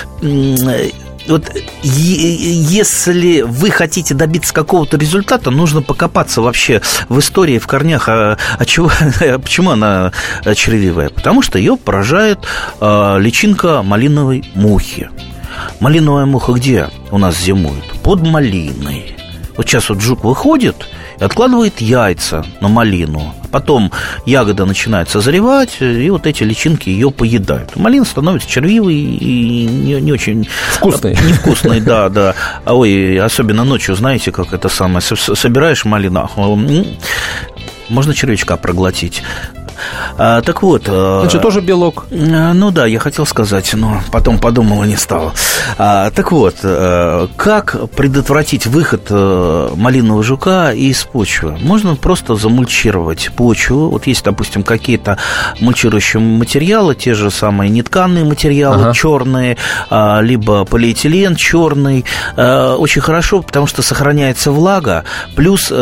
[1.27, 1.51] вот
[1.83, 8.65] если вы хотите добиться какого-то результата, нужно покопаться вообще в истории, в корнях, а, а
[8.65, 8.91] чего,
[9.43, 10.13] почему она
[10.55, 11.09] червивая?
[11.09, 12.41] Потому что ее поражает
[12.81, 15.11] а, личинка малиновой мухи.
[15.81, 17.85] Малиновая муха где у нас зимует?
[18.03, 19.14] Под малиной.
[19.57, 20.89] Вот сейчас вот жук выходит
[21.21, 23.35] и откладывает яйца на малину.
[23.53, 23.93] Потом
[24.27, 27.77] ягода начинает созревать, и вот эти личинки ее поедают.
[27.77, 30.49] Малина становится червивой и не, не очень...
[30.73, 31.13] Вкусной.
[31.13, 32.35] Невкусной, да, да.
[32.67, 36.29] Ой, особенно ночью, знаете, как это самое, собираешь малину,
[37.89, 39.23] можно червячка проглотить.
[40.19, 40.85] А, так вот...
[40.85, 42.07] Значит, тоже белок?
[42.11, 45.33] А, ну да, я хотел сказать, но потом подумал и не стал.
[45.79, 51.59] А, так вот, а, как предотвратить выход малинового жука из почвы?
[51.61, 53.89] Можно просто замульчировать почву.
[53.91, 55.19] Вот есть, допустим, какие-то
[55.61, 58.95] мульчирующие материалы, те же самые нетканные материалы, ага.
[58.95, 59.57] черные,
[59.91, 62.05] а, либо полиэтилен черный.
[62.37, 65.73] Очень хорошо, потому что сохраняется влага, плюс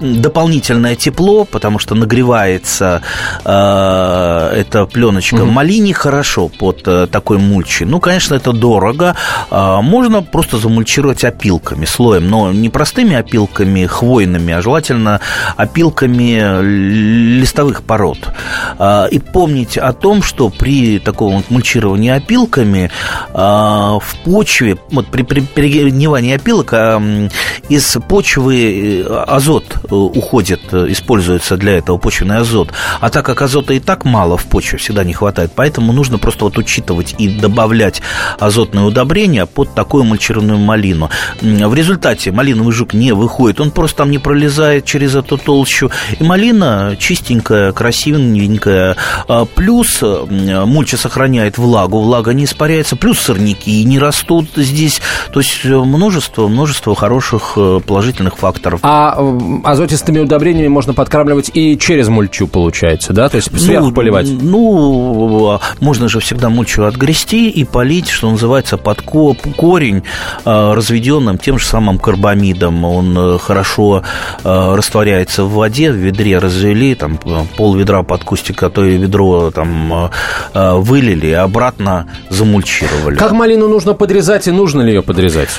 [0.00, 3.02] дополнительное тепло, потому что нагревается
[3.46, 5.36] э, эта пленочка.
[5.36, 5.50] Угу.
[5.50, 7.86] Малине хорошо под э, такой мульчей.
[7.86, 9.16] Ну, конечно, это дорого.
[9.50, 15.20] Э, можно просто замульчировать опилками, слоем, но не простыми опилками хвойными, а желательно
[15.56, 16.60] опилками
[17.40, 18.18] листовых пород.
[18.78, 22.90] Э, и помнить о том, что при таком вот мульчировании опилками
[23.32, 27.28] э, в почве, вот при, при перегнивании опилок э,
[27.68, 32.72] из почвы азот уходит, используется для этого почвенный азот.
[33.00, 36.44] А так как азота и так мало в почве, всегда не хватает, поэтому нужно просто
[36.44, 38.00] вот учитывать и добавлять
[38.38, 41.10] азотные удобрения под такую мульчированную малину.
[41.42, 46.22] В результате малиновый жук не выходит, он просто там не пролезает через эту толщу, и
[46.22, 54.50] малина чистенькая, красивенькая, а плюс мульча сохраняет влагу, влага не испаряется, плюс сорняки не растут
[54.54, 55.00] здесь,
[55.32, 58.78] то есть множество, множество хороших э, положительных факторов.
[58.84, 59.18] А
[59.64, 63.28] азотистыми удобрениями можно подкармливать и через мульчу, получается, да?
[63.28, 64.28] То есть сверху ну, поливать?
[64.28, 70.02] Ну, можно же всегда мульчу отгрести и полить, что называется, под корень
[70.44, 72.84] а, разведенным тем же самым карбамидом.
[72.84, 74.04] Он э, хорошо
[74.44, 77.18] а, растворяется в воде, в ведре развели, там
[77.56, 80.10] пол ведра под кустик, а то и ведро там
[80.52, 83.16] а, вылили, и обратно замульчировали.
[83.16, 85.50] Как малину нужно подрезать и нужно ли ее подрезать?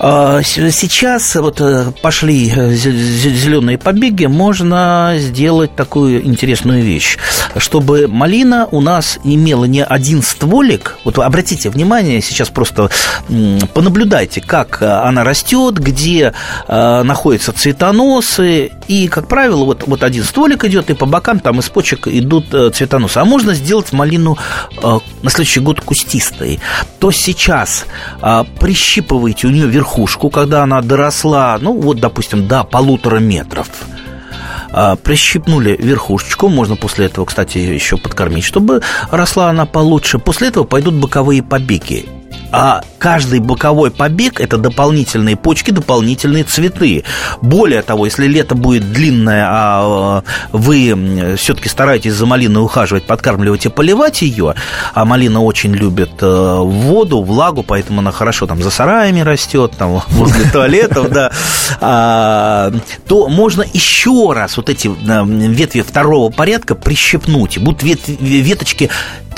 [0.00, 7.18] А, сейчас вот э, пошли э, зеленые побеги, можно сделать такую интересную вещь,
[7.56, 10.98] чтобы малина у нас имела не один стволик.
[11.04, 12.90] Вот обратите внимание, сейчас просто
[13.74, 16.32] понаблюдайте, как э, она растет, где
[16.68, 21.68] находятся цветоносы, и, как правило, вот, вот один стволик идет, и по бокам там из
[21.68, 23.18] почек идут цветоносы.
[23.18, 24.38] А можно сделать малину
[24.80, 26.60] на следующий год кустистой.
[26.98, 27.86] То сейчас
[28.60, 33.68] прищипывайте у нее вверху верхушку, когда она доросла, ну, вот, допустим, до полутора метров,
[34.70, 40.18] а, прищипнули верхушечку, можно после этого, кстати, еще подкормить, чтобы росла она получше.
[40.18, 42.06] После этого пойдут боковые побеги
[42.50, 47.04] а каждый боковой побег– это дополнительные почки, дополнительные цветы.
[47.42, 53.66] Более того, если лето будет длинное, а э, вы все-таки стараетесь за малиной ухаживать, подкармливать
[53.66, 54.54] и поливать ее,
[54.94, 60.02] а малина очень любит э, воду, влагу, поэтому она хорошо там за сараями растет, там
[60.08, 61.30] возле туалетов, да,
[61.80, 62.72] а,
[63.06, 67.58] то можно еще раз вот эти э, ветви второго порядка прищепнуть.
[67.58, 68.88] Будут веточки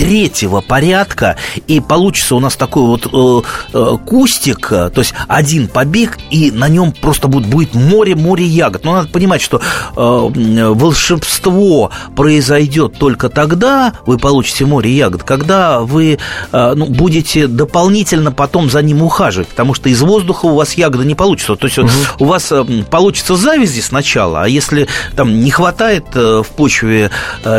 [0.00, 1.36] третьего порядка,
[1.66, 6.68] и получится у нас такой вот вот э, кустик, то есть один побег, и на
[6.68, 8.84] нем просто будет, будет море-море ягод.
[8.84, 9.60] Но надо понимать, что
[9.94, 16.18] волшебство произойдет только тогда, вы получите море ягод, когда вы
[16.52, 21.14] ну, будете дополнительно потом за ним ухаживать, потому что из воздуха у вас ягода не
[21.14, 21.56] получится.
[21.56, 21.90] То есть угу.
[22.18, 22.52] у вас
[22.90, 27.10] получится завязи сначала, а если там не хватает в почве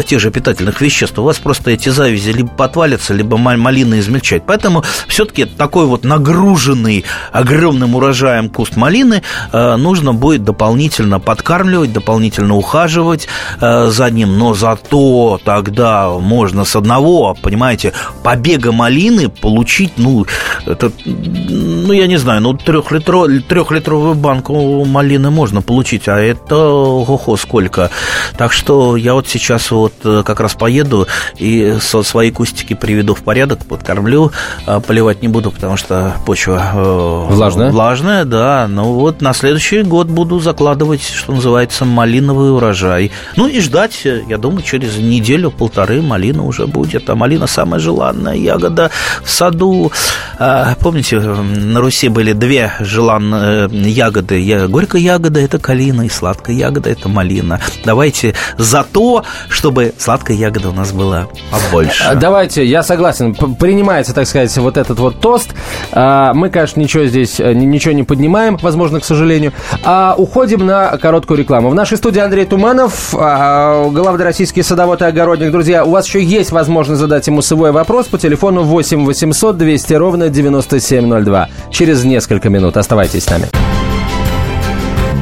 [0.08, 4.44] тех же питательных веществ, у вас просто эти завязи либо отвалятся, либо малина измельчать.
[4.46, 12.56] Поэтому все-таки такой вот нагруженный огромным урожаем куст малины э, нужно будет дополнительно подкармливать, дополнительно
[12.56, 13.28] ухаживать
[13.60, 14.38] э, за ним.
[14.38, 20.26] Но зато тогда можно с одного, понимаете, побега малины получить, ну,
[20.66, 27.38] это, ну, я не знаю, ну, трехлитро, трехлитровую банку малины можно получить, а это, ого,
[27.38, 27.90] сколько.
[28.38, 33.16] Так что я вот сейчас вот э, как раз поеду и со свои кустики приведу
[33.16, 34.34] в порядок, подкормлю,
[34.66, 37.72] а, поливать не буду, потому что почва э, влажная.
[37.72, 38.68] Влажная, да.
[38.70, 43.12] Ну вот на следующий год буду закладывать, что называется, малиновый урожай.
[43.38, 47.10] Ну и ждать, я думаю, через неделю-полторы малина уже будет.
[47.10, 48.92] А малина самая желанная ягода
[49.24, 49.92] в саду.
[50.38, 54.68] А, помните, на Руси были две желанные ягоды.
[54.68, 57.62] Горькая ягода– это калина, и сладкая ягода– это малина.
[57.86, 62.01] Давайте за то, чтобы сладкая ягода у нас была побольше.
[62.08, 63.34] А, давайте, я согласен.
[63.34, 65.54] Принимается, так сказать, вот этот вот тост.
[65.92, 69.54] А, мы, конечно, ничего здесь, э, ничего не поднимаем, возможно, к сожалению.
[69.84, 71.70] А уходим на короткую рекламу.
[71.70, 75.52] В нашей студии Андрей Туманов, главный российский садовод и огородник.
[75.52, 79.94] Друзья, у вас еще есть возможность задать ему свой вопрос по телефону 8 800 200
[79.94, 81.50] ровно 9702.
[81.72, 82.78] Через несколько минут.
[82.78, 83.46] Оставайтесь с нами.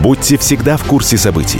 [0.01, 1.59] Будьте всегда в курсе событий.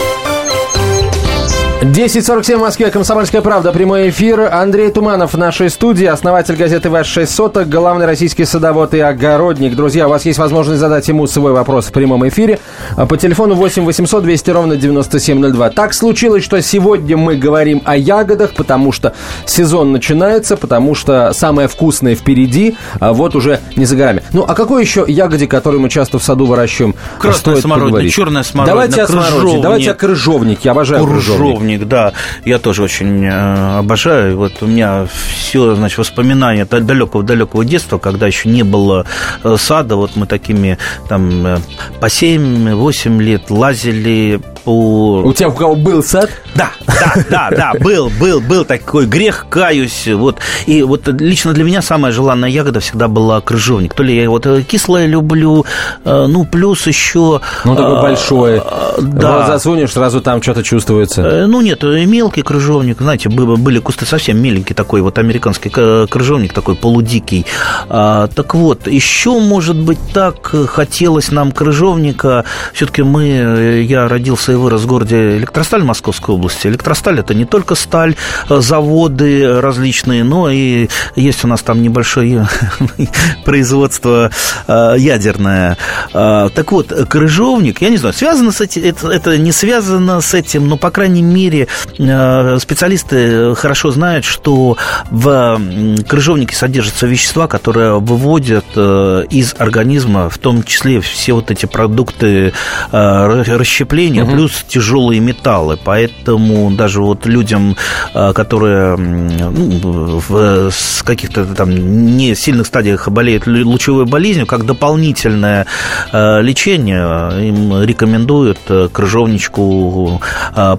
[1.81, 2.91] 10.47 в Москве.
[2.91, 3.71] Комсомольская правда.
[3.71, 4.41] Прямой эфир.
[4.53, 6.05] Андрей Туманов в нашей студии.
[6.05, 7.69] Основатель газеты «Ваш 6 соток».
[7.69, 9.75] Главный российский садовод и огородник.
[9.75, 12.59] Друзья, у вас есть возможность задать ему свой вопрос в прямом эфире.
[12.97, 15.71] А по телефону 8 800 200 ровно 9702.
[15.71, 19.15] Так случилось, что сегодня мы говорим о ягодах, потому что
[19.47, 24.21] сезон начинается, потому что самое вкусное впереди, а вот уже не за горами.
[24.33, 28.75] Ну, а какой еще ягоде, которую мы часто в саду выращиваем, Красная смородина, черная смородина,
[28.75, 30.61] Давайте о смородине, давайте о крыжовнике.
[30.65, 32.13] Я обожаю крыжовник крыжовник, да,
[32.45, 34.37] я тоже очень э, обожаю.
[34.37, 39.05] Вот у меня все, значит, воспоминания далекого-далекого детства, когда еще не было
[39.43, 40.77] э, сада, вот мы такими
[41.09, 41.57] там э,
[41.99, 45.21] по 7-8 лет лазили по...
[45.23, 46.29] У тебя у кого был сад?
[46.55, 50.07] Да, да, да, да, был, был, был такой грех, каюсь.
[50.07, 50.37] Вот.
[50.65, 53.93] И вот лично для меня самая желанная ягода всегда была крыжовник.
[53.93, 55.65] То ли я вот кислое люблю,
[56.05, 57.41] ну, плюс еще...
[57.65, 58.61] Ну, такой большой.
[59.01, 59.47] Да.
[59.47, 61.47] Засунешь, сразу там что-то чувствуется.
[61.47, 67.45] Ну, нет, мелкий крыжовник, знаете, были кусты совсем меленький такой, вот американский крыжовник такой полудикий.
[67.89, 72.45] А, так вот, еще, может быть, так хотелось нам крыжовника.
[72.73, 76.67] Все-таки мы, я родился и вырос в городе Электросталь Московской области.
[76.67, 78.15] Электросталь это не только сталь,
[78.49, 82.47] заводы различные, но и есть у нас там небольшое
[83.45, 84.31] производство
[84.67, 85.77] а, ядерное.
[86.13, 90.67] А, так вот, крыжовник, я не знаю, связано с этим, это, не связано с этим,
[90.67, 94.77] но, по крайней мере, э, специалисты хорошо знают, что
[95.09, 95.61] в
[96.07, 102.53] крыжовнике содержатся вещества, которые выводят э, из организма, в том числе все вот эти продукты
[102.91, 104.31] э, расщепления, угу.
[104.41, 105.77] Плюс тяжелые металлы.
[105.83, 107.75] Поэтому даже вот людям,
[108.13, 110.71] которые ну, в
[111.03, 111.69] каких-то там
[112.17, 115.67] не сильных стадиях болеют лучевой болезнью, как дополнительное
[116.11, 118.59] лечение, им рекомендуют
[118.91, 120.19] крыжовничку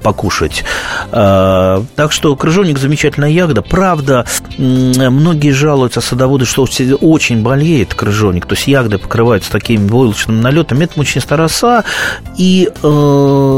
[0.02, 0.64] покушать
[1.10, 3.62] так что крыжовник замечательная ягода.
[3.62, 4.26] Правда,
[4.58, 6.66] многие жалуются садоводы, что
[7.00, 10.80] очень болеет крыжовник, то есть ягоды покрываются таким войлочным налетом.
[10.80, 11.84] Это мучнистая роса,
[12.36, 13.51] и э,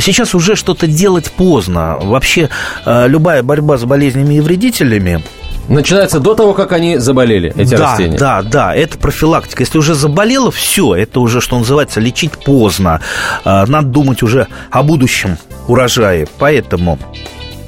[0.00, 1.98] сейчас уже что-то делать поздно.
[2.00, 2.48] Вообще,
[2.84, 5.22] э, любая борьба с болезнями и вредителями
[5.68, 8.18] Начинается до того, как они заболели, эти да, растения.
[8.18, 9.62] Да, да, это профилактика.
[9.62, 13.00] Если уже заболело, все, это уже, что называется, лечить поздно.
[13.44, 15.38] А, надо думать уже о будущем
[15.68, 16.26] урожае.
[16.38, 16.98] Поэтому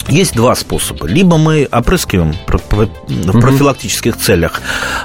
[0.08, 1.06] есть два способа.
[1.06, 4.60] Либо мы опрыскиваем в профилактических целях.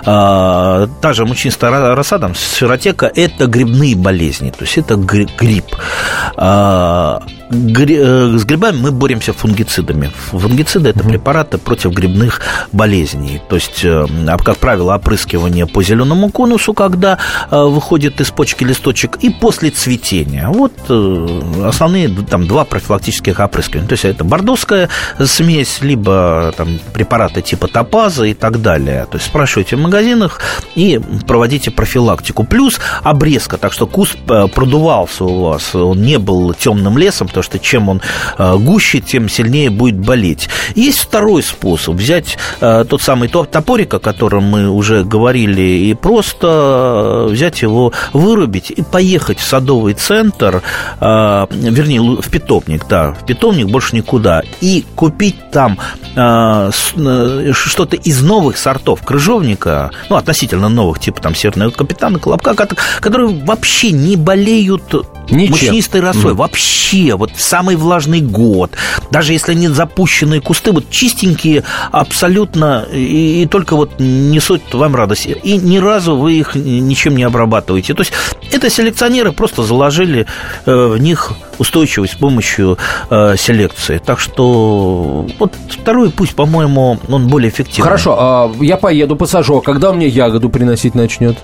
[0.06, 5.66] А, та же мучнистая роса, там, сферотека– это грибные болезни, то есть это гриб.
[7.52, 10.12] Э, с грибами мы боремся фунгицидами.
[10.32, 13.42] Фунгициды– это препараты против грибных болезней.
[13.50, 14.06] То есть, э,
[14.44, 17.18] как правило, опрыскивание по зеленому конусу, когда
[17.50, 20.48] э, выходит из почки листочек, и после цветения.
[20.50, 20.74] Вот
[21.66, 23.88] основные там, два профилактических опрыскивания.
[23.88, 29.08] То есть, это бордовская смесь, либо там, препараты типа топаза и так далее.
[29.10, 30.40] То есть, спрашивайте в магазинах
[30.76, 32.44] и проводите профилактику.
[32.44, 37.60] Плюс обрезка, так что куст продувался у вас, он не был темным лесом, потому что
[37.60, 38.02] чем он
[38.38, 40.50] э, гуще, тем сильнее будет болеть.
[40.76, 41.96] Есть второй способ.
[41.96, 47.94] Взять э, тот самый топорик, о котором мы уже говорили, и просто э, взять его,
[48.14, 50.62] вырубить и поехать в садовый центр,
[51.00, 55.78] вернее, в питомник, да, в питомник больше никуда, и купить там
[56.14, 62.56] что-то из новых сортов крыжовника, ну, относительно новых, типа там северного капитана, колобка,
[63.00, 64.94] которые вообще не болеют
[65.30, 65.52] Ничем.
[65.52, 66.34] мучнистой росой.
[66.34, 66.36] Mm.
[66.36, 68.72] Вообще, вот в самый влажный год,
[69.12, 75.28] даже если нет запущенные кусты, вот чистенькие абсолютно, и, и только вот несут вам радость.
[75.44, 77.94] И ни разу вы их ничем не обрабатываете.
[77.94, 78.14] То есть
[78.52, 80.26] это селекционеры просто заложили
[80.66, 82.78] э, в них устойчивость с помощью
[83.10, 84.02] э, селекции.
[84.04, 87.84] Так что вот второй пусть, по-моему, он более эффективный.
[87.84, 89.58] Хорошо, э, я поеду, посажу.
[89.58, 91.38] А когда мне ягоду приносить начнет?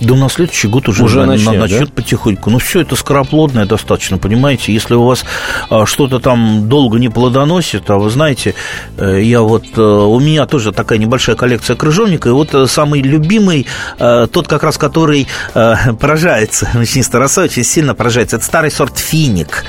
[0.00, 1.94] Да на следующий год уже, уже начнет, начнет да?
[1.94, 2.50] потихоньку.
[2.50, 4.72] Ну, все это скороплодное достаточно, понимаете.
[4.72, 5.24] Если у вас
[5.70, 8.54] а, что-то там долго не плодоносит, а вы знаете,
[8.96, 9.64] э, я вот...
[9.76, 13.66] Э, у меня тоже такая небольшая коллекция крыжовника, и вот э, самый любимый,
[13.98, 19.64] тот как раз, который поражается, начинистая роса очень сильно поражается, это старый сорт финик.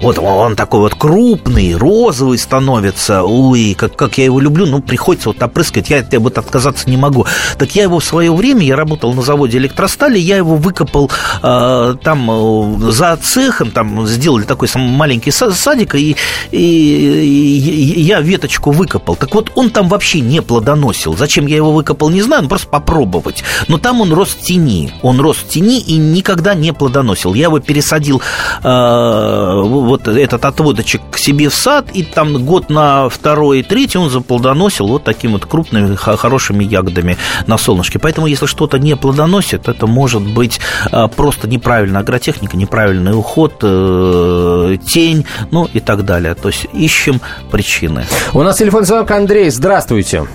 [0.00, 3.22] Вот он такой вот крупный, розовый становится.
[3.24, 4.66] Ой, как, как я его люблю.
[4.66, 5.90] Ну, приходится вот опрыскать.
[5.90, 7.26] Я от вот отказаться не могу.
[7.58, 11.10] Так я его в свое время, я работал на заводе электростали, я его выкопал
[11.42, 16.16] э, там э, за цехом, там сделали такой маленький садик, и,
[16.50, 19.16] и, и я веточку выкопал.
[19.16, 21.16] Так вот, он там вообще не плодоносил.
[21.16, 23.42] Зачем я его выкопал, не знаю, ну, просто попробовать.
[23.66, 24.92] Но там он рос в тени.
[25.02, 27.34] Он рос в тени и никогда не плодоносил.
[27.34, 28.22] Я его пересадил
[28.62, 33.98] э, вот этот отводочек к себе в сад, и там год на второй и третий
[33.98, 37.16] он заплодоносил вот такими вот крупными, хорошими ягодами
[37.46, 37.98] на солнышке.
[37.98, 40.60] Поэтому, если что-то не плодоносит, это может быть
[40.92, 46.34] а, просто неправильная агротехника, неправильный уход, э, тень, ну и так далее.
[46.34, 47.20] То есть ищем
[47.50, 48.04] причины.
[48.34, 49.50] У нас телефон звонок Андрей.
[49.50, 50.26] Здравствуйте.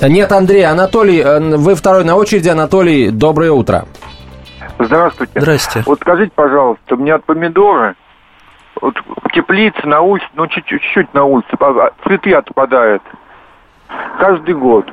[0.00, 2.48] Нет, Андрей, Анатолий, э, вы второй на очереди.
[2.48, 3.86] Анатолий, доброе утро.
[4.78, 5.40] Здравствуйте.
[5.40, 5.82] Здрасте.
[5.84, 7.96] Вот скажите, пожалуйста, у меня от помидоры
[8.80, 8.94] вот
[9.32, 13.02] теплица на улице, ну чуть-чуть на улице, а, цветы отпадают.
[14.18, 14.86] Каждый год.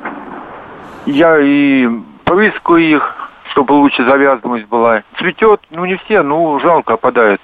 [1.06, 1.88] Я и
[2.24, 3.16] прыскаю их,
[3.52, 5.04] чтобы лучше завязанность была.
[5.18, 7.42] Цветет, ну не все, ну жалко опадает.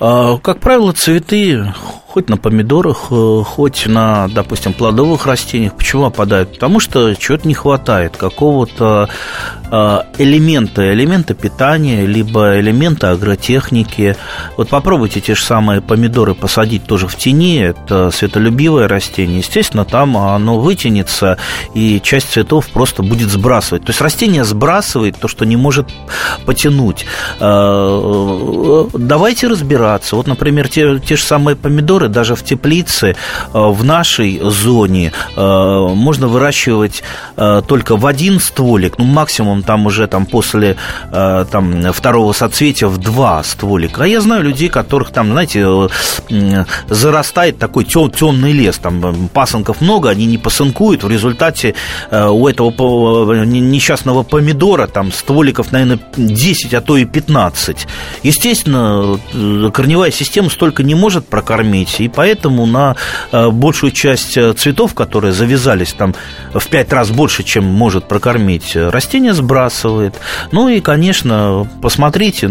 [0.00, 1.64] А, как правило, цветы
[2.12, 5.74] хоть на помидорах, э, хоть на, допустим, плодовых растениях.
[5.74, 6.54] Почему опадают?
[6.54, 9.08] Потому что чего-то не хватает, какого-то
[9.70, 14.16] э, элемента, элемента питания, либо элемента агротехники.
[14.56, 19.38] Вот попробуйте те же самые помидоры посадить тоже в тени, это светолюбивое растение.
[19.38, 21.38] Естественно, там оно вытянется,
[21.74, 23.84] и часть цветов просто будет сбрасывать.
[23.84, 25.86] То есть растение сбрасывает то, что не может
[26.44, 27.06] потянуть.
[27.38, 30.16] Э, давайте разбираться.
[30.16, 33.14] Вот, например, те, те же самые помидоры, помидоры даже в теплице э,
[33.52, 35.40] в нашей зоне э,
[35.94, 37.02] можно выращивать
[37.36, 40.76] э, только в один стволик, ну, максимум там уже там после
[41.10, 44.04] там, второго соцветия в два стволика.
[44.04, 45.66] А я знаю людей, которых там, знаете,
[46.88, 51.74] зарастает такой тем, темный лес, там пасынков много, они не посынкуют, в результате
[52.10, 57.86] у этого несчастного помидора там стволиков, наверное, 10, а то и 15.
[58.22, 59.18] Естественно,
[59.72, 62.04] корневая система столько не может прокормить, развития.
[62.04, 62.96] И поэтому на
[63.32, 66.14] э, большую часть э, цветов, которые завязались там
[66.54, 70.14] в пять раз больше, чем может прокормить, э, растение сбрасывает.
[70.52, 72.50] Ну и, конечно, посмотрите,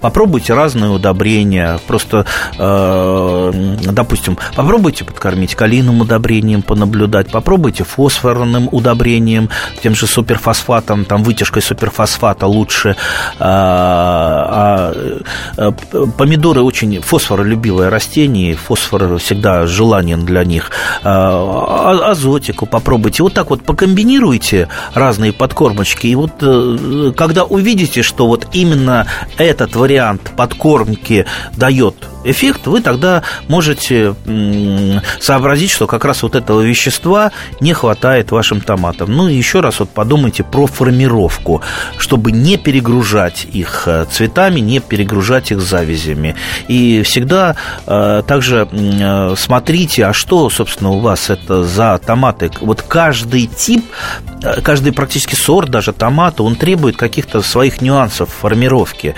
[0.00, 1.78] попробуйте разные удобрения.
[1.86, 2.26] Просто,
[2.56, 9.48] допустим, попробуйте подкормить калийным удобрением, понаблюдать, попробуйте фосфорным удобрением,
[9.82, 12.96] тем же суперфосфатом, там вытяжкой суперфосфата лучше.
[13.38, 14.92] А,
[15.56, 15.72] а,
[16.18, 20.70] помидоры очень фосфоролюбивое растение, они, фосфор всегда желанен для них.
[21.02, 23.22] А, а, азотику попробуйте.
[23.22, 26.06] Вот так вот покомбинируйте разные подкормочки.
[26.06, 29.06] И вот э, когда увидите, что вот именно
[29.38, 31.26] этот вариант подкормки
[31.56, 31.94] дает
[32.24, 34.14] эффект, вы тогда можете
[35.20, 39.12] сообразить, что как раз вот этого вещества не хватает вашим томатам.
[39.12, 41.62] Ну еще раз вот подумайте про формировку,
[41.98, 46.34] чтобы не перегружать их э, цветами, не перегружать их завязями.
[46.68, 47.56] И всегда
[47.86, 52.50] э, также э, смотрите, а что, собственно, у вас это за томаты.
[52.60, 53.84] Вот каждый тип,
[54.62, 59.14] каждый практически сорт даже томата, он требует каких-то своих нюансов формировки.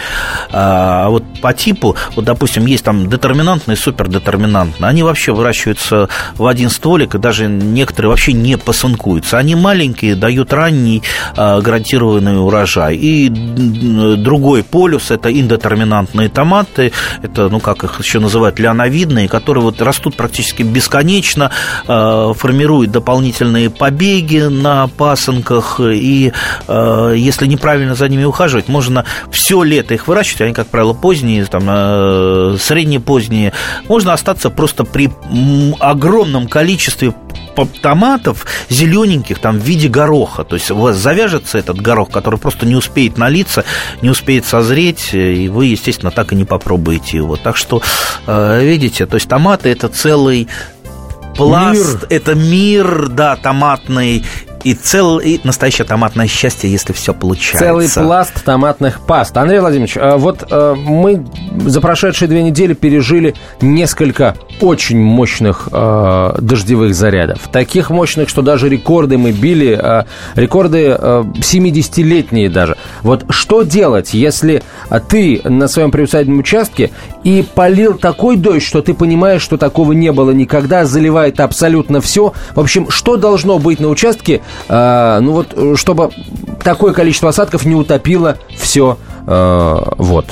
[0.51, 6.70] А вот по типу, вот, допустим, есть там детерминантные, супердетерминантные, они вообще выращиваются в один
[6.70, 9.38] стволик, и даже некоторые вообще не посынкуются.
[9.38, 11.03] Они маленькие, дают ранний
[11.36, 12.97] э, гарантированный урожай.
[12.97, 16.92] И другой полюс– это индетерминантные томаты,
[17.22, 21.51] это, ну, как их еще называют, лиановидные, которые вот растут практически бесконечно,
[21.86, 26.32] э, формируют дополнительные побеги на пасынках, и
[26.68, 31.44] э, если неправильно за ними ухаживать, можно все лето их выращивать, они, как правило, поздние,
[31.44, 31.64] там,
[32.87, 33.53] э, среднепоздние,
[33.89, 35.11] можно остаться просто при
[35.80, 37.14] огромном количестве
[37.82, 40.45] томатов зелененьких там в виде гороха.
[40.45, 43.64] То есть у вас завяжется этот горох, который просто не успеет налиться,
[44.03, 47.37] не успеет созреть, и вы, естественно, так и не попробуете его.
[47.37, 47.82] Так что,
[48.26, 50.49] э, видите, то есть томаты это целый
[51.37, 52.07] пласт, мир.
[52.11, 54.24] это мир, да, томатный,
[54.67, 57.64] и целый настоящее томатное счастье, если все получается.
[57.64, 59.37] Целый пласт томатных паст.
[59.37, 61.25] Андрей Владимирович, э, вот э, мы
[61.67, 67.43] за прошедшие две недели пережили несколько очень мощных э, дождевых зарядов.
[67.53, 70.05] Таких мощных, что даже рекорды мы били,
[70.35, 72.77] рекорды э, 70-летние даже.
[73.03, 74.64] Вот что делать, если
[75.09, 76.91] ты на своем приусадебном участке
[77.23, 82.33] и полил такой дождь, что ты понимаешь, что такого не было никогда, заливает абсолютно все.
[82.57, 86.11] В общем, что должно быть на участке, э, ну вот, чтобы
[86.63, 90.27] такое количество осадков не утопило все, э, вот.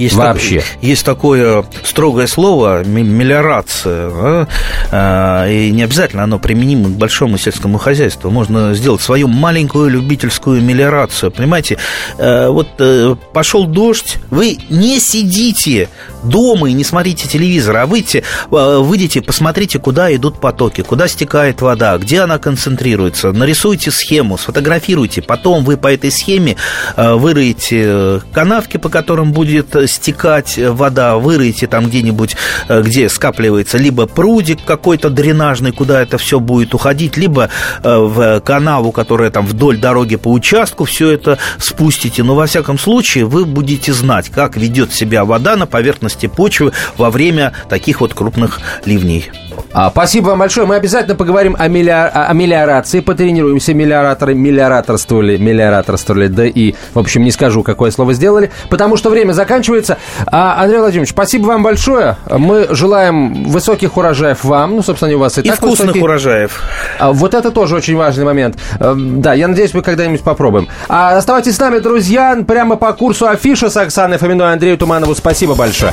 [0.00, 0.60] Есть Вообще.
[0.60, 4.10] Так, есть такое строгое слово мелиорация.
[4.10, 4.48] Да?
[4.90, 8.30] А, и не обязательно оно применимо к большому сельскому хозяйству.
[8.30, 11.30] Можно сделать свою маленькую любительскую мелиорацию.
[11.30, 11.76] Понимаете,
[12.16, 15.90] э, вот э, пошел дождь, вы не сидите
[16.22, 21.60] дома и не смотрите телевизор, а выйдите, э, выйдите, посмотрите, куда идут потоки, куда стекает
[21.60, 23.32] вода, где она концентрируется.
[23.32, 25.20] Нарисуйте схему, сфотографируйте.
[25.20, 26.56] Потом вы по этой схеме
[26.96, 32.36] выроете канавки, по которым будет стекать вода, вырыйте там где-нибудь,
[32.68, 37.50] э, где скапливается либо прудик какой-то дренажный, куда это все будет уходить, либо
[37.82, 42.22] э, в канаву, которая там вдоль дороги по участку, все это спустите.
[42.22, 47.10] Но во всяком случае вы будете знать, как ведет себя вода на поверхности почвы во
[47.10, 49.30] время таких вот крупных ливней.
[49.72, 50.66] А, спасибо вам большое.
[50.66, 52.10] Мы обязательно поговорим о, мелиор...
[52.12, 53.74] о мелиорации, потренируемся.
[53.74, 59.32] Мелиораторы мелиораторствовали, мелиораторствовали, да и, в общем, не скажу, какое слово сделали, потому что время
[59.32, 59.98] заканчивается.
[60.26, 62.16] А, Андрей Владимирович, спасибо вам большое.
[62.28, 64.76] Мы желаем высоких урожаев вам.
[64.76, 66.04] Ну, собственно, у вас и, и так вкусных высокие.
[66.04, 66.60] урожаев.
[66.98, 68.56] А, вот это тоже очень важный момент.
[68.78, 70.68] А, да, я надеюсь, мы когда-нибудь попробуем.
[70.88, 75.14] А, оставайтесь с нами, друзья, прямо по курсу афиша с Оксаной Фоминой Андрею Туманову.
[75.14, 75.92] Спасибо большое.